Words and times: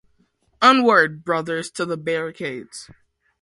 Onward, 0.63 1.23
brothers, 1.23 1.69
to 1.69 1.85
the 1.85 1.95
barricades! 1.95 2.89